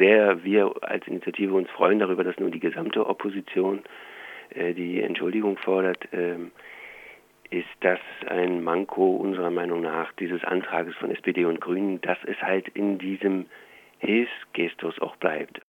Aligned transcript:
sehr 0.00 0.42
wir 0.42 0.72
als 0.80 1.06
Initiative 1.06 1.54
uns 1.54 1.68
freuen 1.70 1.98
darüber, 1.98 2.24
dass 2.24 2.38
nun 2.38 2.50
die 2.50 2.58
gesamte 2.58 3.06
Opposition 3.06 3.80
äh, 4.54 4.72
die 4.72 5.02
Entschuldigung 5.02 5.58
fordert, 5.58 6.08
ähm, 6.12 6.50
ist 7.50 7.68
das 7.80 7.98
ein 8.26 8.62
Manko 8.62 9.16
unserer 9.16 9.50
Meinung 9.50 9.82
nach 9.82 10.12
dieses 10.12 10.42
Antrages 10.44 10.94
von 10.96 11.10
SPD 11.10 11.44
und 11.44 11.60
Grünen, 11.60 12.00
dass 12.00 12.18
es 12.24 12.40
halt 12.40 12.68
in 12.68 12.98
diesem 12.98 13.46
Hilfsgestus 13.98 15.00
auch 15.00 15.16
bleibt. 15.16 15.60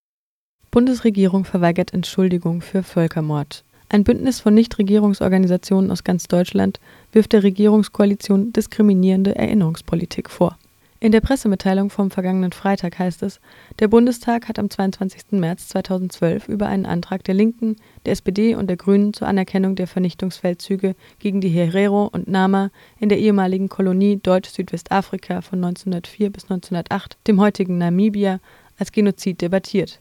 Bundesregierung 0.70 1.44
verweigert 1.44 1.92
Entschuldigung 1.92 2.62
für 2.62 2.82
Völkermord. 2.82 3.64
Ein 3.90 4.04
Bündnis 4.04 4.40
von 4.40 4.54
Nichtregierungsorganisationen 4.54 5.90
aus 5.90 6.02
ganz 6.02 6.26
Deutschland 6.28 6.80
wirft 7.12 7.34
der 7.34 7.42
Regierungskoalition 7.42 8.52
diskriminierende 8.52 9.36
Erinnerungspolitik 9.36 10.30
vor. 10.30 10.56
In 11.02 11.10
der 11.10 11.20
Pressemitteilung 11.20 11.90
vom 11.90 12.12
vergangenen 12.12 12.52
Freitag 12.52 12.96
heißt 12.96 13.24
es, 13.24 13.40
der 13.80 13.88
Bundestag 13.88 14.46
hat 14.46 14.60
am 14.60 14.70
22. 14.70 15.32
März 15.32 15.66
2012 15.70 16.46
über 16.46 16.68
einen 16.68 16.86
Antrag 16.86 17.24
der 17.24 17.34
Linken, 17.34 17.74
der 18.06 18.12
SPD 18.12 18.54
und 18.54 18.68
der 18.68 18.76
Grünen 18.76 19.12
zur 19.12 19.26
Anerkennung 19.26 19.74
der 19.74 19.88
Vernichtungsfeldzüge 19.88 20.94
gegen 21.18 21.40
die 21.40 21.48
Herero 21.48 22.04
und 22.04 22.28
Nama 22.28 22.70
in 23.00 23.08
der 23.08 23.18
ehemaligen 23.18 23.68
Kolonie 23.68 24.20
Deutsch-Südwestafrika 24.22 25.40
von 25.40 25.58
1904 25.64 26.30
bis 26.30 26.44
1908, 26.44 27.16
dem 27.26 27.40
heutigen 27.40 27.78
Namibia, 27.78 28.38
als 28.78 28.92
Genozid 28.92 29.40
debattiert. 29.40 29.98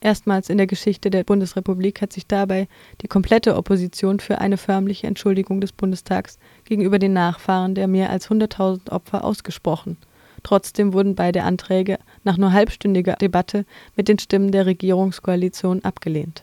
Erstmals 0.00 0.50
in 0.50 0.58
der 0.58 0.66
Geschichte 0.66 1.10
der 1.10 1.22
Bundesrepublik 1.22 2.02
hat 2.02 2.12
sich 2.12 2.26
dabei 2.26 2.66
die 3.00 3.06
komplette 3.06 3.54
Opposition 3.54 4.18
für 4.18 4.38
eine 4.38 4.56
förmliche 4.56 5.06
Entschuldigung 5.06 5.60
des 5.60 5.70
Bundestags 5.70 6.40
gegenüber 6.64 6.98
den 6.98 7.12
Nachfahren 7.12 7.76
der 7.76 7.86
mehr 7.86 8.10
als 8.10 8.28
100.000 8.28 8.90
Opfer 8.90 9.22
ausgesprochen– 9.22 9.98
Trotzdem 10.42 10.92
wurden 10.92 11.14
beide 11.14 11.42
Anträge 11.42 11.98
nach 12.24 12.36
nur 12.36 12.52
halbstündiger 12.52 13.14
Debatte 13.14 13.64
mit 13.96 14.08
den 14.08 14.18
Stimmen 14.18 14.52
der 14.52 14.66
Regierungskoalition 14.66 15.84
abgelehnt. 15.84 16.42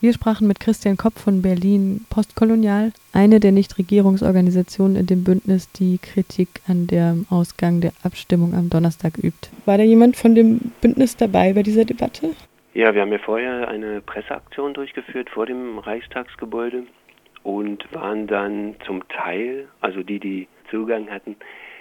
Wir 0.00 0.12
sprachen 0.12 0.46
mit 0.46 0.60
Christian 0.60 0.96
Kopp 0.96 1.18
von 1.18 1.42
Berlin 1.42 2.06
Postkolonial, 2.08 2.92
eine 3.12 3.40
der 3.40 3.50
Nichtregierungsorganisationen 3.50 4.96
in 4.96 5.06
dem 5.06 5.24
Bündnis, 5.24 5.72
die 5.72 5.98
Kritik 5.98 6.48
an 6.68 6.86
dem 6.86 7.26
Ausgang 7.30 7.80
der 7.80 7.90
Abstimmung 8.04 8.54
am 8.54 8.70
Donnerstag 8.70 9.18
übt. 9.18 9.48
War 9.64 9.76
da 9.76 9.82
jemand 9.82 10.16
von 10.16 10.36
dem 10.36 10.70
Bündnis 10.80 11.16
dabei 11.16 11.52
bei 11.52 11.64
dieser 11.64 11.84
Debatte? 11.84 12.30
Ja, 12.74 12.94
wir 12.94 13.00
haben 13.00 13.10
ja 13.10 13.18
vorher 13.18 13.66
eine 13.66 14.00
Presseaktion 14.00 14.72
durchgeführt 14.72 15.30
vor 15.30 15.46
dem 15.46 15.80
Reichstagsgebäude 15.80 16.84
und 17.42 17.92
waren 17.92 18.28
dann 18.28 18.76
zum 18.86 19.02
Teil, 19.08 19.66
also 19.80 20.04
die, 20.04 20.20
die 20.20 20.46
Zugang 20.70 21.10
hatten, 21.10 21.34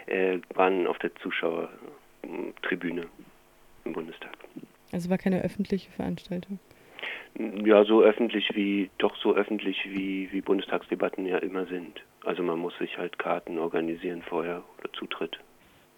äh, 0.08 0.40
waren 0.56 0.88
auf 0.88 0.98
der 1.00 1.16
Zuschauertribüne 1.16 3.06
im 3.86 3.94
Bundestag. 3.94 4.32
Also 4.92 5.10
war 5.10 5.18
keine 5.18 5.42
öffentliche 5.42 5.92
Veranstaltung? 5.92 6.60
Ja, 7.64 7.84
so 7.84 8.02
öffentlich 8.02 8.50
wie, 8.56 8.90
doch 8.98 9.16
so 9.18 9.36
öffentlich 9.36 9.78
wie, 9.86 10.28
wie 10.32 10.42
Bundestagsdebatten 10.42 11.26
ja 11.26 11.38
immer 11.38 11.66
sind. 11.68 12.02
Also 12.26 12.42
man 12.42 12.58
muss 12.58 12.78
sich 12.80 12.98
halt 12.98 13.20
Karten 13.20 13.60
organisieren 13.60 14.24
vorher 14.24 14.64
oder 14.80 14.92
Zutritt. 14.94 15.40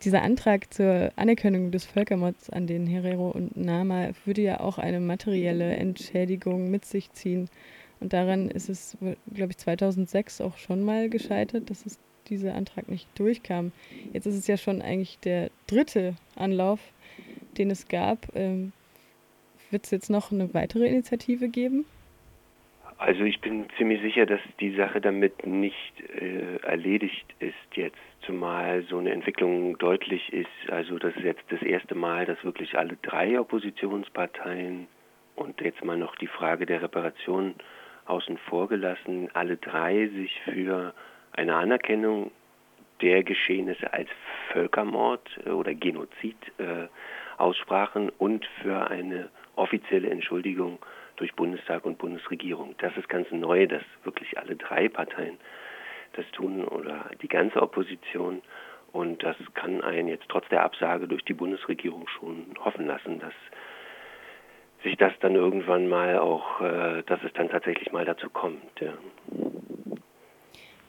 Dieser 0.04 0.22
Antrag 0.22 0.74
zur 0.74 1.12
Anerkennung 1.16 1.72
des 1.72 1.86
Völkermords 1.86 2.50
an 2.50 2.68
den 2.68 2.88
Herero 2.88 3.30
und 3.32 3.58
Nama 3.58 4.12
würde 4.26 4.42
ja 4.42 4.60
auch 4.60 4.78
eine 4.78 5.00
materielle 5.00 5.76
Entschädigung 5.76 6.70
mit 6.72 6.86
sich 6.86 7.12
ziehen. 7.12 7.50
Und 8.00 8.14
daran 8.14 8.50
ist 8.50 8.70
es, 8.70 8.98
glaube 9.34 9.52
ich, 9.52 9.58
2006 9.58 10.42
auch 10.42 10.58
schon 10.58 10.84
mal 10.84 11.10
gescheitert, 11.10 11.70
dass 11.70 11.86
es 11.86 12.00
dieser 12.30 12.56
Antrag 12.56 12.90
nicht 12.90 13.08
durchkam. 13.18 13.72
Jetzt 14.14 14.26
ist 14.26 14.36
es 14.36 14.48
ja 14.48 14.58
schon 14.58 14.82
eigentlich 14.82 15.20
der 15.20 15.50
dritte 15.68 16.16
Anlauf, 16.36 16.80
den 17.58 17.72
es 17.72 17.88
gab. 17.88 18.28
Ähm, 18.36 18.72
Wird 19.72 19.86
es 19.86 19.92
jetzt 19.92 20.10
noch 20.10 20.32
eine 20.32 20.54
weitere 20.54 20.88
Initiative 20.88 21.50
geben? 21.50 21.86
Also 23.00 23.24
ich 23.24 23.40
bin 23.40 23.66
ziemlich 23.78 24.02
sicher, 24.02 24.26
dass 24.26 24.42
die 24.60 24.76
Sache 24.76 25.00
damit 25.00 25.46
nicht 25.46 25.94
äh, 26.22 26.58
erledigt 26.64 27.26
ist 27.40 27.56
jetzt, 27.74 27.98
zumal 28.26 28.84
so 28.90 28.98
eine 28.98 29.12
Entwicklung 29.12 29.78
deutlich 29.78 30.34
ist. 30.34 30.70
Also 30.70 31.00
das 31.00 31.16
ist 31.16 31.24
jetzt 31.24 31.46
das 31.48 31.62
erste 31.62 31.96
Mal, 31.96 32.26
dass 32.26 32.44
wirklich 32.44 32.78
alle 32.78 32.98
drei 33.02 33.40
Oppositionsparteien 33.40 34.88
und 35.38 35.62
jetzt 35.62 35.82
mal 35.86 35.98
noch 35.98 36.18
die 36.18 36.28
Frage 36.28 36.66
der 36.66 36.82
Reparation 36.82 37.56
außen 38.06 38.38
vor 38.50 38.68
gelassen, 38.68 39.30
alle 39.34 39.56
drei 39.56 40.10
sich 40.10 40.42
für 40.44 40.94
eine 41.40 41.56
Anerkennung 41.56 42.32
der 43.02 43.24
Geschehnisse 43.24 43.94
als 43.94 44.10
Völkermord 44.52 45.26
äh, 45.46 45.52
oder 45.52 45.74
Genozid 45.74 46.36
äh, 46.58 46.88
aussprachen 47.38 48.10
und 48.18 48.46
für 48.62 48.90
eine 48.90 49.30
offizielle 49.56 50.10
Entschuldigung 50.10 50.80
durch 51.16 51.34
Bundestag 51.36 51.86
und 51.86 51.98
Bundesregierung. 51.98 52.76
Das 52.80 52.96
ist 52.98 53.08
ganz 53.08 53.32
neu, 53.32 53.68
dass 53.68 53.84
wirklich 54.04 54.38
alle 54.38 54.58
drei 54.58 54.90
Parteien 54.90 55.38
das 56.14 56.30
tun 56.32 56.66
oder 56.66 57.10
die 57.22 57.30
ganze 57.30 57.62
Opposition. 57.62 58.42
Und 58.92 59.24
das 59.24 59.38
kann 59.54 59.82
einen 59.82 60.10
jetzt 60.10 60.28
trotz 60.28 60.48
der 60.50 60.64
Absage 60.64 61.08
durch 61.08 61.24
die 61.24 61.34
Bundesregierung 61.34 62.08
schon 62.08 62.48
hoffen 62.60 62.86
lassen, 62.86 63.20
dass 63.20 63.34
sich 64.84 64.98
das 64.98 65.14
dann 65.20 65.36
irgendwann 65.36 65.88
mal 65.88 66.18
auch, 66.20 66.60
äh, 66.62 67.04
dass 67.04 67.24
es 67.24 67.32
dann 67.34 67.50
tatsächlich 67.50 67.94
mal 67.94 68.06
dazu 68.06 68.30
kommt. 68.30 68.80
Ja. 68.82 68.94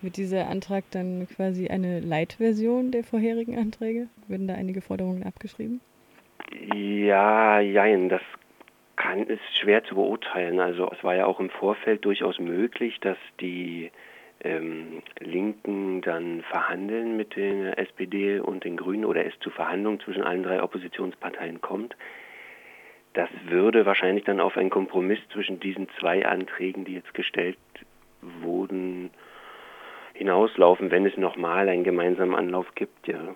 Wird 0.03 0.16
dieser 0.16 0.49
Antrag 0.49 0.84
dann 0.93 1.27
quasi 1.28 1.69
eine 1.69 2.00
Leitversion 2.00 2.91
der 2.91 3.05
vorherigen 3.05 3.59
Anträge? 3.59 4.09
Werden 4.28 4.49
da 4.49 4.55
einige 4.55 4.81
Forderungen 4.81 5.22
abgeschrieben? 5.22 5.81
Ja, 6.75 7.61
jein, 7.61 8.09
das 8.09 8.22
kann, 8.97 9.27
ist 9.27 9.43
schwer 9.59 9.84
zu 9.84 9.94
beurteilen. 9.94 10.60
Also 10.60 10.91
es 10.91 11.05
war 11.05 11.15
ja 11.15 11.27
auch 11.27 11.41
im 11.41 11.50
Vorfeld 11.50 12.05
durchaus 12.05 12.39
möglich, 12.39 12.99
dass 13.00 13.19
die 13.41 13.91
ähm, 14.43 15.03
Linken 15.19 16.00
dann 16.00 16.43
verhandeln 16.43 17.16
mit 17.16 17.37
den 17.37 17.66
SPD 17.66 18.41
und 18.41 18.65
den 18.65 18.77
Grünen 18.77 19.05
oder 19.05 19.25
es 19.27 19.39
zu 19.41 19.50
Verhandlungen 19.50 20.00
zwischen 20.00 20.22
allen 20.22 20.43
drei 20.43 20.62
Oppositionsparteien 20.62 21.60
kommt. 21.60 21.94
Das 23.12 23.28
würde 23.49 23.87
wahrscheinlich 23.87 24.25
dann 24.25 24.41
auf 24.41 24.56
einen 24.56 24.71
Kompromiss 24.71 25.19
zwischen 25.33 25.60
diesen 25.60 25.89
zwei 25.99 26.25
Anträgen, 26.25 26.84
die 26.84 26.94
jetzt 26.94 27.12
gestellt 27.12 27.59
wurden, 28.22 29.10
hinauslaufen, 30.21 30.91
wenn 30.91 31.07
es 31.07 31.17
nochmal 31.17 31.67
einen 31.71 31.83
gemeinsamen 31.83 32.35
Anlauf 32.35 32.67
gibt, 32.75 33.09
ja. 33.09 33.35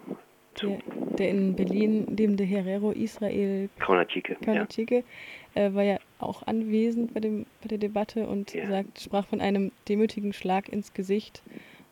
Der, 0.61 0.79
der, 1.19 1.31
in 1.31 1.57
Berlin 1.57 2.07
lebende 2.15 2.45
Herero 2.45 2.93
Israel 2.93 3.69
Kaunatschike, 3.81 4.37
ja. 4.47 5.63
äh, 5.63 5.75
war 5.75 5.83
ja 5.83 5.97
auch 6.21 6.47
anwesend 6.47 7.13
bei, 7.13 7.21
dem, 7.21 7.47
bei 7.63 7.69
der 7.69 7.79
Debatte 7.79 8.27
und 8.27 8.55
ja. 8.55 8.67
sagt, 8.67 9.01
sprach 9.01 9.27
von 9.27 9.41
einem 9.41 9.73
demütigen 9.89 10.33
Schlag 10.33 10.69
ins 10.69 10.93
Gesicht 10.93 11.43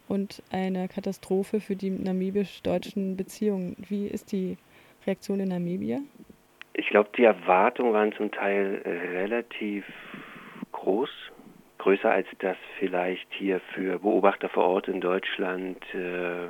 und 0.09 0.43
einer 0.53 0.87
Katastrophe 0.87 1.59
für 1.59 1.75
die 1.75 1.91
namibisch-deutschen 1.91 3.17
Beziehungen. 3.17 3.77
Wie 3.89 4.07
ist 4.07 4.31
die 4.31 4.59
Reaktion 5.07 5.41
in 5.41 5.49
Namibia? 5.49 6.01
Ich 6.75 6.89
glaube, 6.89 7.09
die 7.17 7.25
Erwartungen 7.25 7.95
waren 7.95 8.13
zum 8.13 8.31
Teil 8.31 8.83
relativ 8.85 9.85
groß 10.71 11.11
größer 11.83 12.11
als 12.11 12.29
das 12.39 12.57
vielleicht 12.79 13.27
hier 13.33 13.61
für 13.75 13.99
Beobachter 13.99 14.49
vor 14.49 14.67
Ort 14.67 14.87
in 14.87 15.01
Deutschland 15.01 15.83
äh, 15.95 16.47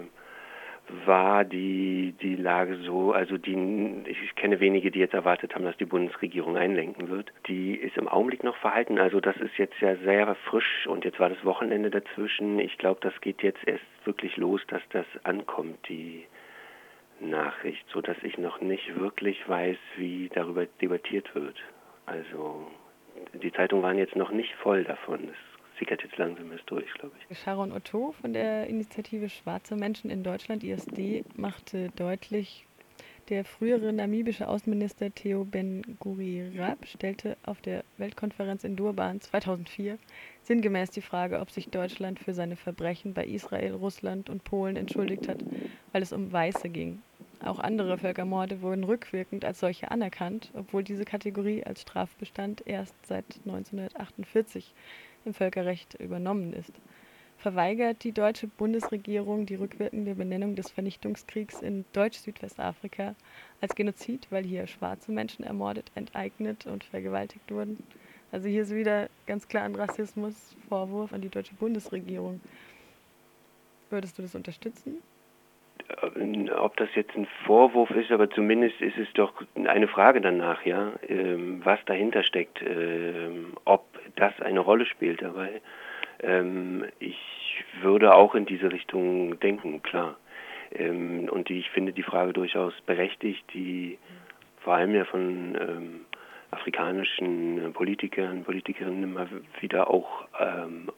war 1.06 1.44
die, 1.44 2.14
die 2.20 2.36
Lage 2.36 2.76
so, 2.84 3.12
also 3.12 3.38
die, 3.38 4.04
ich 4.06 4.34
kenne 4.34 4.60
wenige, 4.60 4.90
die 4.90 4.98
jetzt 4.98 5.14
erwartet 5.14 5.54
haben, 5.54 5.64
dass 5.64 5.76
die 5.78 5.86
Bundesregierung 5.86 6.58
einlenken 6.58 7.08
wird. 7.08 7.32
Die 7.46 7.74
ist 7.74 7.96
im 7.96 8.08
Augenblick 8.08 8.44
noch 8.44 8.56
verhalten, 8.56 8.98
also 8.98 9.20
das 9.20 9.36
ist 9.36 9.56
jetzt 9.56 9.80
ja 9.80 9.96
sehr 9.96 10.34
frisch 10.34 10.86
und 10.86 11.06
jetzt 11.06 11.18
war 11.18 11.30
das 11.30 11.42
Wochenende 11.46 11.88
dazwischen. 11.88 12.58
Ich 12.58 12.76
glaube, 12.76 13.00
das 13.00 13.18
geht 13.22 13.42
jetzt 13.42 13.66
erst 13.66 13.84
wirklich 14.04 14.36
los, 14.36 14.60
dass 14.68 14.82
das 14.90 15.06
ankommt, 15.22 15.78
die 15.88 16.26
Nachricht, 17.20 17.86
so 17.88 18.02
dass 18.02 18.16
ich 18.22 18.36
noch 18.36 18.60
nicht 18.60 19.00
wirklich 19.00 19.48
weiß, 19.48 19.78
wie 19.96 20.28
darüber 20.34 20.66
debattiert 20.66 21.34
wird. 21.34 21.56
Also 22.04 22.66
die 23.40 23.52
Zeitungen 23.52 23.82
waren 23.82 23.98
jetzt 23.98 24.16
noch 24.16 24.30
nicht 24.30 24.52
voll 24.62 24.84
davon. 24.84 25.26
Das 25.26 25.78
sickert 25.78 26.02
jetzt 26.02 26.16
langsam 26.16 26.52
erst 26.52 26.70
durch, 26.70 26.92
glaube 26.94 27.14
ich. 27.28 27.38
Sharon 27.38 27.72
Otto 27.72 28.12
von 28.20 28.32
der 28.32 28.66
Initiative 28.66 29.28
Schwarze 29.28 29.76
Menschen 29.76 30.10
in 30.10 30.22
Deutschland, 30.22 30.62
ISD, 30.62 31.24
machte 31.36 31.90
deutlich, 31.96 32.66
der 33.28 33.44
frühere 33.44 33.92
namibische 33.92 34.48
Außenminister 34.48 35.14
Theo 35.14 35.44
Ben-Gurirat 35.44 36.86
stellte 36.86 37.36
auf 37.44 37.60
der 37.60 37.84
Weltkonferenz 37.96 38.64
in 38.64 38.76
Durban 38.76 39.20
2004 39.20 39.98
sinngemäß 40.42 40.90
die 40.90 41.02
Frage, 41.02 41.40
ob 41.40 41.50
sich 41.50 41.68
Deutschland 41.68 42.18
für 42.18 42.34
seine 42.34 42.56
Verbrechen 42.56 43.14
bei 43.14 43.24
Israel, 43.24 43.74
Russland 43.74 44.28
und 44.28 44.44
Polen 44.44 44.76
entschuldigt 44.76 45.28
hat, 45.28 45.38
weil 45.92 46.02
es 46.02 46.12
um 46.12 46.32
Weiße 46.32 46.68
ging. 46.68 47.00
Auch 47.44 47.58
andere 47.58 47.98
Völkermorde 47.98 48.62
wurden 48.62 48.84
rückwirkend 48.84 49.44
als 49.44 49.58
solche 49.58 49.90
anerkannt, 49.90 50.52
obwohl 50.54 50.84
diese 50.84 51.04
Kategorie 51.04 51.64
als 51.64 51.82
Strafbestand 51.82 52.62
erst 52.66 52.94
seit 53.04 53.24
1948 53.44 54.72
im 55.24 55.34
Völkerrecht 55.34 55.94
übernommen 55.94 56.52
ist. 56.52 56.72
verweigert 57.38 58.04
die 58.04 58.12
deutsche 58.12 58.46
Bundesregierung 58.46 59.46
die 59.46 59.56
rückwirkende 59.56 60.14
Benennung 60.14 60.54
des 60.54 60.70
Vernichtungskriegs 60.70 61.60
in 61.60 61.84
Deutsch-Südwestafrika 61.92 63.16
als 63.60 63.74
Genozid, 63.74 64.28
weil 64.30 64.44
hier 64.44 64.68
schwarze 64.68 65.10
Menschen 65.10 65.44
ermordet, 65.44 65.90
enteignet 65.96 66.66
und 66.66 66.84
vergewaltigt 66.84 67.50
wurden. 67.50 67.82
Also 68.30 68.46
hier 68.46 68.62
ist 68.62 68.72
wieder 68.72 69.08
ganz 69.26 69.48
klar 69.48 69.64
ein 69.64 69.74
Rassismusvorwurf 69.74 71.12
an 71.12 71.20
die 71.20 71.28
deutsche 71.28 71.54
Bundesregierung. 71.54 72.40
Würdest 73.90 74.16
du 74.16 74.22
das 74.22 74.36
unterstützen? 74.36 75.02
Ob 76.56 76.76
das 76.76 76.88
jetzt 76.94 77.14
ein 77.16 77.26
Vorwurf 77.46 77.90
ist, 77.90 78.10
aber 78.10 78.30
zumindest 78.30 78.80
ist 78.80 78.96
es 78.98 79.12
doch 79.14 79.32
eine 79.64 79.88
Frage 79.88 80.20
danach, 80.20 80.64
ja, 80.64 80.92
ähm, 81.08 81.60
was 81.64 81.78
dahinter 81.86 82.22
steckt, 82.22 82.62
ähm, 82.62 83.52
ob 83.64 83.84
das 84.16 84.32
eine 84.40 84.60
Rolle 84.60 84.86
spielt 84.86 85.22
dabei. 85.22 85.60
Ähm, 86.20 86.84
ich 86.98 87.18
würde 87.80 88.14
auch 88.14 88.34
in 88.34 88.46
diese 88.46 88.72
Richtung 88.72 89.38
denken, 89.40 89.82
klar. 89.82 90.16
Und 90.74 91.50
ich 91.50 91.68
finde 91.70 91.92
die 91.92 92.02
Frage 92.02 92.32
durchaus 92.32 92.72
berechtigt, 92.86 93.44
die 93.52 93.98
vor 94.60 94.72
allem 94.72 94.94
ja 94.94 95.04
von 95.04 96.06
afrikanischen 96.50 97.74
Politikern, 97.74 98.42
Politikerinnen 98.42 99.02
immer 99.02 99.28
wieder 99.60 99.90
auch 99.90 100.24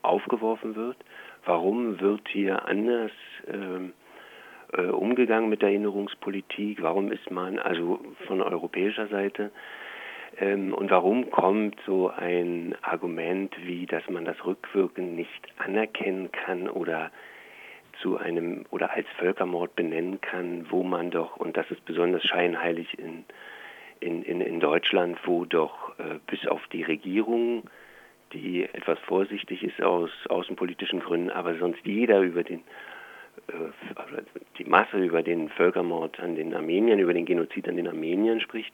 aufgeworfen 0.02 0.76
wird. 0.76 0.96
Warum 1.44 1.98
wird 2.00 2.28
hier 2.28 2.66
anders 2.66 3.10
äh, 4.76 4.86
umgegangen 4.86 5.48
mit 5.48 5.62
der 5.62 5.70
Erinnerungspolitik? 5.70 6.82
Warum 6.82 7.12
ist 7.12 7.30
man 7.30 7.58
also 7.58 8.00
von 8.26 8.40
europäischer 8.40 9.08
Seite 9.08 9.50
ähm, 10.38 10.74
und 10.74 10.90
warum 10.90 11.30
kommt 11.30 11.76
so 11.86 12.10
ein 12.10 12.74
Argument 12.82 13.54
wie, 13.64 13.86
dass 13.86 14.08
man 14.08 14.24
das 14.24 14.44
Rückwirken 14.44 15.14
nicht 15.14 15.48
anerkennen 15.58 16.30
kann 16.32 16.68
oder 16.68 17.10
zu 18.00 18.18
einem 18.18 18.64
oder 18.70 18.92
als 18.92 19.06
Völkermord 19.18 19.76
benennen 19.76 20.20
kann, 20.20 20.66
wo 20.70 20.82
man 20.82 21.10
doch, 21.10 21.36
und 21.36 21.56
das 21.56 21.70
ist 21.70 21.84
besonders 21.84 22.24
scheinheilig 22.24 22.98
in, 22.98 23.24
in, 24.00 24.22
in, 24.22 24.40
in 24.40 24.60
Deutschland, 24.60 25.18
wo 25.24 25.44
doch 25.44 25.98
äh, 25.98 26.18
bis 26.26 26.46
auf 26.48 26.60
die 26.72 26.82
Regierung, 26.82 27.64
die 28.32 28.64
etwas 28.64 28.98
vorsichtig 29.00 29.62
ist 29.62 29.80
aus 29.80 30.10
außenpolitischen 30.28 31.00
Gründen, 31.00 31.30
aber 31.30 31.56
sonst 31.56 31.86
jeder 31.86 32.20
über 32.20 32.42
den 32.42 32.62
äh, 33.48 34.22
die 34.58 34.64
Masse 34.64 34.98
über 34.98 35.22
den 35.22 35.48
Völkermord 35.50 36.20
an 36.20 36.36
den 36.36 36.54
Armeniern, 36.54 36.98
über 36.98 37.14
den 37.14 37.26
Genozid 37.26 37.68
an 37.68 37.76
den 37.76 37.88
Armeniern 37.88 38.40
spricht, 38.40 38.72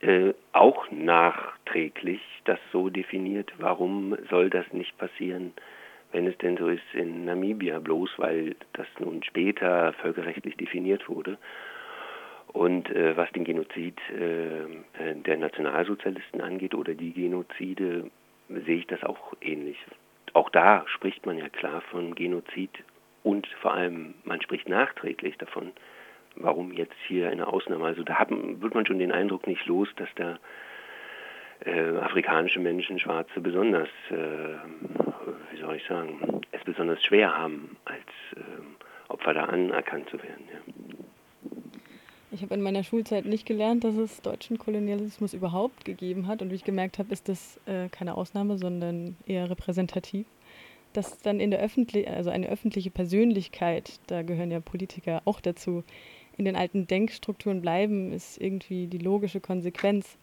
äh, 0.00 0.34
auch 0.52 0.90
nachträglich 0.90 2.20
das 2.44 2.58
so 2.72 2.90
definiert, 2.90 3.52
warum 3.58 4.16
soll 4.28 4.50
das 4.50 4.70
nicht 4.72 4.96
passieren, 4.98 5.52
wenn 6.12 6.26
es 6.26 6.36
denn 6.38 6.56
so 6.56 6.68
ist 6.68 6.82
in 6.92 7.24
Namibia, 7.24 7.78
bloß 7.78 8.10
weil 8.18 8.54
das 8.74 8.86
nun 8.98 9.22
später 9.22 9.92
völkerrechtlich 9.94 10.56
definiert 10.56 11.08
wurde. 11.08 11.38
Und 12.48 12.88
äh, 12.90 13.16
was 13.16 13.30
den 13.32 13.44
Genozid 13.44 13.98
äh, 14.10 14.60
äh 14.62 15.14
der 15.26 15.38
Nationalsozialisten 15.38 16.40
angeht 16.40 16.74
oder 16.74 16.94
die 16.94 17.12
Genozide, 17.12 18.10
sehe 18.48 18.76
ich 18.76 18.86
das 18.86 19.02
auch 19.02 19.32
ähnlich. 19.40 19.78
Auch 20.34 20.50
da 20.50 20.84
spricht 20.86 21.26
man 21.26 21.38
ja 21.38 21.48
klar 21.48 21.80
von 21.90 22.14
Genozid 22.14 22.70
und 23.24 23.48
vor 23.60 23.74
allem 23.74 24.14
man 24.22 24.40
spricht 24.40 24.68
nachträglich 24.68 25.36
davon, 25.38 25.72
warum 26.36 26.72
jetzt 26.72 26.94
hier 27.08 27.30
eine 27.30 27.48
Ausnahme? 27.48 27.86
Also 27.86 28.04
da 28.04 28.14
haben, 28.20 28.62
wird 28.62 28.74
man 28.74 28.86
schon 28.86 29.00
den 29.00 29.10
Eindruck 29.10 29.48
nicht 29.48 29.66
los, 29.66 29.88
dass 29.96 30.08
da 30.14 30.38
äh, 31.64 31.96
afrikanische 31.96 32.60
Menschen, 32.60 33.00
Schwarze 33.00 33.40
besonders, 33.40 33.88
äh, 34.10 34.14
wie 35.52 35.60
soll 35.60 35.76
ich 35.76 35.86
sagen, 35.86 36.42
es 36.52 36.62
besonders 36.64 37.02
schwer 37.02 37.36
haben, 37.36 37.76
als 37.86 38.00
äh, 38.36 39.10
Opfer 39.10 39.34
da 39.34 39.44
anerkannt 39.44 40.10
zu 40.10 40.22
werden. 40.22 40.44
Ja. 40.52 40.74
Ich 42.30 42.42
habe 42.42 42.54
in 42.54 42.62
meiner 42.62 42.82
Schulzeit 42.82 43.26
nicht 43.26 43.46
gelernt, 43.46 43.84
dass 43.84 43.94
es 43.94 44.20
deutschen 44.20 44.58
Kolonialismus 44.58 45.34
überhaupt 45.34 45.84
gegeben 45.84 46.26
hat. 46.26 46.42
Und 46.42 46.50
wie 46.50 46.56
ich 46.56 46.64
gemerkt 46.64 46.98
habe, 46.98 47.12
ist 47.12 47.28
das 47.28 47.60
äh, 47.66 47.88
keine 47.88 48.16
Ausnahme, 48.16 48.58
sondern 48.58 49.16
eher 49.24 49.48
repräsentativ. 49.48 50.26
Dass 50.94 51.20
dann 51.20 51.40
in 51.40 51.50
der 51.50 51.60
öffentlichen, 51.60 52.08
also 52.08 52.30
eine 52.30 52.48
öffentliche 52.48 52.90
Persönlichkeit, 52.90 54.00
da 54.06 54.22
gehören 54.22 54.50
ja 54.50 54.60
Politiker 54.60 55.20
auch 55.26 55.40
dazu, 55.40 55.84
in 56.36 56.44
den 56.46 56.56
alten 56.56 56.86
Denkstrukturen 56.86 57.60
bleiben, 57.60 58.12
ist 58.12 58.40
irgendwie 58.40 58.86
die 58.86 58.98
logische 58.98 59.40
Konsequenz. 59.40 60.18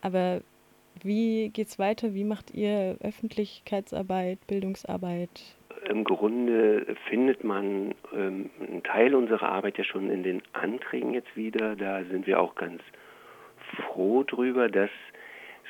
Aber 0.00 0.40
wie 1.02 1.50
geht 1.50 1.68
es 1.68 1.78
weiter? 1.78 2.14
Wie 2.14 2.24
macht 2.24 2.52
ihr 2.52 2.96
Öffentlichkeitsarbeit, 3.00 4.38
Bildungsarbeit? 4.46 5.56
Im 5.88 6.04
Grunde 6.04 6.96
findet 7.08 7.44
man 7.44 7.94
ähm, 8.14 8.50
einen 8.60 8.82
Teil 8.82 9.14
unserer 9.14 9.48
Arbeit 9.48 9.78
ja 9.78 9.84
schon 9.84 10.10
in 10.10 10.22
den 10.22 10.42
Anträgen 10.52 11.14
jetzt 11.14 11.36
wieder. 11.36 11.76
Da 11.76 12.02
sind 12.04 12.26
wir 12.26 12.40
auch 12.40 12.54
ganz 12.54 12.82
froh 13.76 14.22
drüber, 14.24 14.68
dass 14.68 14.90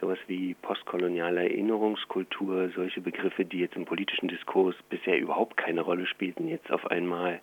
sowas 0.00 0.18
wie 0.26 0.54
postkoloniale 0.54 1.42
Erinnerungskultur, 1.42 2.70
solche 2.74 3.00
Begriffe, 3.00 3.44
die 3.44 3.60
jetzt 3.60 3.76
im 3.76 3.84
politischen 3.84 4.28
Diskurs 4.28 4.74
bisher 4.90 5.18
überhaupt 5.18 5.56
keine 5.56 5.80
Rolle 5.80 6.06
spielten, 6.06 6.48
jetzt 6.48 6.70
auf 6.70 6.90
einmal 6.90 7.40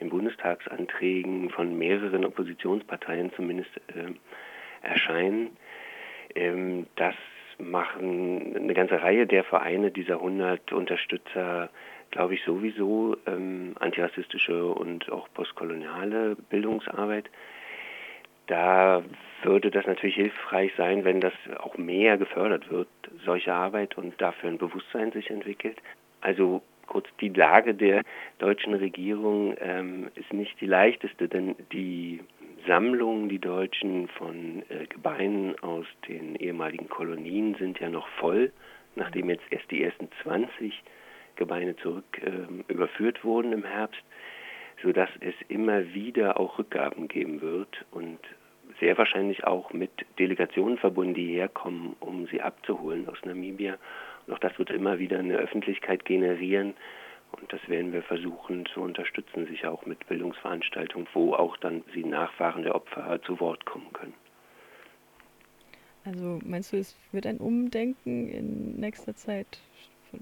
in 0.00 0.10
Bundestagsanträgen 0.10 1.50
von 1.50 1.76
mehreren 1.76 2.24
Oppositionsparteien 2.24 3.32
zumindest 3.34 3.70
äh, 3.88 4.12
erscheinen. 4.86 5.56
Ähm, 6.34 6.86
das 6.96 7.14
machen 7.58 8.54
eine 8.56 8.74
ganze 8.74 9.02
Reihe 9.02 9.26
der 9.26 9.44
Vereine 9.44 9.90
dieser 9.90 10.14
100 10.14 10.72
Unterstützer, 10.72 11.70
glaube 12.10 12.34
ich, 12.34 12.44
sowieso 12.44 13.16
ähm, 13.26 13.74
antirassistische 13.80 14.64
und 14.64 15.10
auch 15.10 15.28
postkoloniale 15.34 16.36
Bildungsarbeit. 16.48 17.28
Da 18.48 19.02
würde 19.42 19.70
das 19.70 19.86
natürlich 19.86 20.16
hilfreich 20.16 20.72
sein, 20.76 21.04
wenn 21.04 21.20
das 21.20 21.34
auch 21.58 21.76
mehr 21.76 22.18
gefördert 22.18 22.70
wird, 22.70 22.88
solche 23.24 23.52
Arbeit 23.52 23.96
und 23.96 24.20
dafür 24.20 24.50
ein 24.50 24.58
Bewusstsein 24.58 25.12
sich 25.12 25.30
entwickelt. 25.30 25.78
Also 26.20 26.62
kurz, 26.86 27.06
die 27.20 27.28
Lage 27.28 27.74
der 27.74 28.02
deutschen 28.38 28.74
Regierung 28.74 29.54
ähm, 29.60 30.08
ist 30.14 30.32
nicht 30.32 30.60
die 30.60 30.66
leichteste, 30.66 31.28
denn 31.28 31.54
die 31.72 32.20
Sammlungen, 32.66 33.28
die 33.28 33.38
Deutschen 33.38 34.08
von 34.08 34.62
äh, 34.68 34.86
Gebeinen 34.86 35.58
aus 35.60 35.86
den 36.08 36.34
ehemaligen 36.34 36.88
Kolonien 36.88 37.54
sind 37.54 37.78
ja 37.78 37.88
noch 37.88 38.08
voll, 38.18 38.52
nachdem 38.96 39.30
jetzt 39.30 39.44
erst 39.50 39.70
die 39.70 39.82
ersten 39.84 40.08
20 40.22 40.82
Gebeine 41.36 41.76
zurück 41.76 42.20
äh, 42.20 42.72
überführt 42.72 43.22
wurden 43.24 43.52
im 43.52 43.64
Herbst, 43.64 44.02
sodass 44.82 45.10
es 45.20 45.34
immer 45.48 45.94
wieder 45.94 46.40
auch 46.40 46.58
Rückgaben 46.58 47.06
geben 47.08 47.40
wird 47.40 47.84
und 47.90 48.18
sehr 48.80 48.96
wahrscheinlich 48.98 49.44
auch 49.44 49.72
mit 49.72 49.90
Delegationen 50.18 50.78
verbunden, 50.78 51.14
die 51.14 51.34
herkommen, 51.34 51.96
um 52.00 52.26
sie 52.26 52.40
abzuholen 52.40 53.08
aus 53.08 53.18
Namibia 53.24 53.78
auch 54.30 54.38
das 54.38 54.58
wird 54.58 54.70
immer 54.70 54.98
wieder 54.98 55.18
eine 55.18 55.36
Öffentlichkeit 55.36 56.04
generieren. 56.04 56.74
Und 57.32 57.52
das 57.52 57.60
werden 57.68 57.92
wir 57.92 58.02
versuchen 58.02 58.64
zu 58.66 58.80
unterstützen, 58.80 59.46
sicher 59.46 59.70
auch 59.70 59.84
mit 59.84 60.06
Bildungsveranstaltungen, 60.06 61.06
wo 61.12 61.34
auch 61.34 61.56
dann 61.58 61.82
die 61.94 62.04
Nachfahren 62.04 62.62
der 62.62 62.74
Opfer 62.74 63.20
zu 63.22 63.38
Wort 63.38 63.64
kommen 63.66 63.92
können. 63.92 64.14
Also 66.04 66.38
meinst 66.42 66.72
du, 66.72 66.78
es 66.78 66.96
wird 67.12 67.26
ein 67.26 67.38
Umdenken 67.38 68.28
in 68.28 68.76
nächster 68.76 69.14
Zeit 69.14 69.60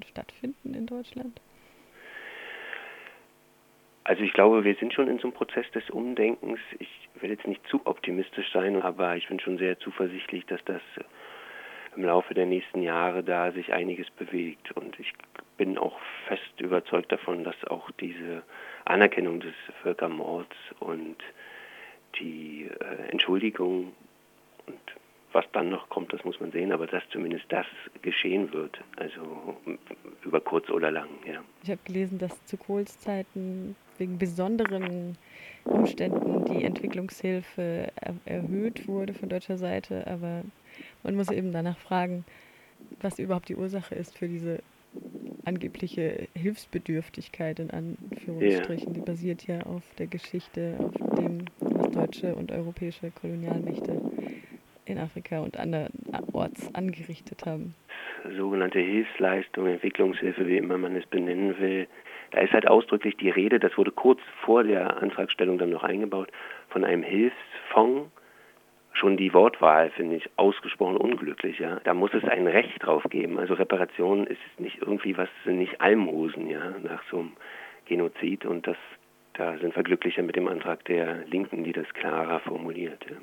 stattfinden 0.09 0.75
in 0.75 0.87
Deutschland? 0.87 1.41
Also 4.07 4.23
ich 4.23 4.33
glaube, 4.35 4.63
wir 4.63 4.77
sind 4.77 4.95
schon 4.95 5.09
in 5.09 5.19
so 5.19 5.25
einem 5.25 5.33
Prozess 5.33 5.69
des 5.73 5.91
Umdenkens. 5.91 6.61
Ich 6.79 7.09
will 7.21 7.31
jetzt 7.31 7.49
nicht 7.49 7.61
zu 7.67 7.81
optimistisch 7.87 8.53
sein, 8.53 8.81
aber 8.81 9.17
ich 9.17 9.27
bin 9.27 9.41
schon 9.41 9.59
sehr 9.59 9.81
zuversichtlich, 9.81 10.47
dass 10.47 10.65
das 10.65 10.81
im 11.97 12.05
Laufe 12.05 12.33
der 12.33 12.47
nächsten 12.47 12.83
Jahre 12.83 13.25
da 13.25 13.51
sich 13.51 13.73
einiges 13.73 14.09
bewegt. 14.11 14.71
Und 14.77 14.97
ich 15.01 15.13
bin 15.57 15.77
auch 15.77 15.99
fest 16.29 16.61
überzeugt 16.61 17.11
davon, 17.11 17.43
dass 17.43 17.57
auch 17.65 17.91
diese 18.01 18.45
Anerkennung 18.85 19.41
des 19.41 19.55
Völkermords 19.83 20.55
und 20.79 21.17
die 22.21 22.71
äh, 22.79 23.11
Entschuldigung 23.11 23.93
und 24.67 24.79
was 25.33 25.47
dann 25.51 25.69
noch 25.69 25.89
kommt, 25.89 26.13
das 26.13 26.25
muss 26.25 26.39
man 26.39 26.53
sehen, 26.53 26.71
aber 26.71 26.87
dass 26.87 27.03
zumindest 27.11 27.47
das 27.49 27.67
geschehen 28.03 28.53
wird, 28.53 28.79
also 28.97 29.57
über 30.23 30.41
kurz 30.41 30.71
oder 30.71 30.93
lang, 30.93 31.09
ja. 31.27 31.43
Ich 31.65 31.71
habe 31.71 31.81
gelesen, 31.85 32.19
dass 32.19 32.45
zu 32.47 32.57
Kohls 32.57 32.99
Zeiten 33.01 33.75
wegen 33.99 34.19
besonderen 34.19 35.17
Umständen 35.65 36.45
die 36.45 36.65
Entwicklungshilfe 36.65 37.91
er 37.97 38.15
erhöht 38.25 38.87
wurde 38.87 39.15
von 39.15 39.29
deutscher 39.29 39.59
Seite, 39.59 40.07
aber 40.07 40.43
man 41.03 41.15
muss 41.15 41.31
eben 41.31 41.53
danach 41.53 41.79
fragen, 41.79 42.25
was 43.00 43.19
überhaupt 43.19 43.49
die 43.49 43.57
Ursache 43.57 43.95
ist 43.95 44.17
für 44.17 44.29
diese 44.29 44.61
angebliche 45.45 46.29
Hilfsbedürftigkeit 46.35 47.59
in 47.61 47.71
Anführungsstrichen. 47.71 48.88
Yeah. 48.88 48.95
Die 48.95 49.00
basiert 49.00 49.47
ja 49.47 49.61
auf 49.62 49.83
der 49.99 50.07
Geschichte, 50.07 50.76
auf 50.79 51.17
dem, 51.17 51.45
was 51.61 51.91
deutsche 51.91 52.35
und 52.35 52.53
europäische 52.53 53.11
Kolonialmächte 53.11 54.00
in 54.87 54.99
Afrika 54.99 55.41
und 55.41 55.57
anderorts 55.57 56.75
angerichtet 56.75 57.45
haben. 57.45 57.75
Sogenannte 58.37 58.79
Hilfsleistung, 58.79 59.67
Entwicklungshilfe, 59.67 60.47
wie 60.47 60.57
immer 60.57 60.79
man 60.79 60.97
es 60.97 61.07
benennen 61.07 61.59
will. 61.59 61.87
Da 62.30 62.40
ist 62.40 62.52
halt 62.52 62.68
ausdrücklich 62.68 63.16
die 63.16 63.30
Rede, 63.30 63.59
das 63.59 63.76
wurde 63.78 63.90
kurz 63.90 64.21
vor 64.45 64.64
der 64.64 65.02
Antragstellung 65.02 65.59
dann 65.59 65.71
noch 65.71 65.85
eingebaut, 65.85 66.30
von 66.68 66.85
einem 66.85 67.02
Hilfsfonds. 67.02 68.11
Schon 68.92 69.18
die 69.18 69.35
Wortwahl 69.35 69.90
finde 69.90 70.16
ich 70.16 70.30
ausgesprochen 70.37 70.97
unglücklich, 70.97 71.59
ja. 71.59 71.80
Da 71.85 71.92
muss 71.92 72.14
es 72.14 72.25
ein 72.25 72.47
Recht 72.47 72.83
drauf 72.83 73.02
geben. 73.11 73.38
Also 73.38 73.54
Reparation 73.54 74.26
ist 74.26 74.40
nicht 74.59 74.78
irgendwie 74.80 75.16
was, 75.18 75.28
sind 75.45 75.59
nicht 75.59 75.80
Almosen, 75.83 76.49
ja, 76.49 76.75
nach 76.83 77.02
so 77.11 77.18
einem 77.18 77.33
Genozid 77.85 78.47
und 78.47 78.66
das 78.66 78.76
da 79.37 79.59
sind 79.59 79.76
wir 79.76 79.83
glücklicher 79.83 80.23
mit 80.23 80.35
dem 80.35 80.49
Antrag 80.49 80.83
der 80.87 81.26
Linken, 81.26 81.62
die 81.62 81.73
das 81.73 81.87
klarer 81.92 82.40
formuliert. 82.40 83.04
Ja. 83.11 83.16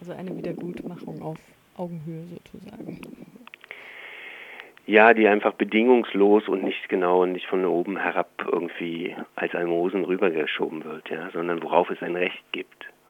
Also 0.00 0.12
eine 0.12 0.34
Wiedergutmachung 0.34 1.20
auf 1.20 1.38
Augenhöhe 1.76 2.24
sozusagen. 2.24 2.98
Ja, 4.86 5.14
die 5.14 5.28
einfach 5.28 5.52
bedingungslos 5.54 6.48
und 6.48 6.64
nicht 6.64 6.88
genau 6.88 7.22
und 7.22 7.32
nicht 7.32 7.46
von 7.46 7.64
oben 7.64 7.98
herab 7.98 8.30
irgendwie 8.44 9.14
als 9.36 9.54
Almosen 9.54 10.04
rübergeschoben 10.04 10.84
wird, 10.84 11.08
ja, 11.08 11.30
sondern 11.32 11.62
worauf 11.62 11.90
es 11.90 12.02
ein 12.02 12.16
Recht 12.16 12.42
gibt. 12.52 12.91